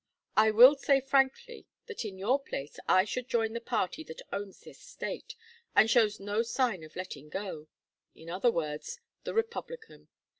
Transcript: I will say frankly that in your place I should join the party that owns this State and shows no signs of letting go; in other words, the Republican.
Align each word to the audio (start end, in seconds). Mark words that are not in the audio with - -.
I 0.35 0.49
will 0.49 0.73
say 0.73 0.99
frankly 0.99 1.67
that 1.85 2.03
in 2.05 2.17
your 2.17 2.39
place 2.39 2.79
I 2.89 3.05
should 3.05 3.27
join 3.29 3.53
the 3.53 3.61
party 3.61 4.03
that 4.05 4.23
owns 4.33 4.61
this 4.61 4.79
State 4.79 5.35
and 5.75 5.91
shows 5.91 6.19
no 6.19 6.41
signs 6.41 6.85
of 6.85 6.95
letting 6.95 7.29
go; 7.29 7.67
in 8.15 8.27
other 8.27 8.49
words, 8.49 8.99
the 9.25 9.35
Republican. 9.35 10.07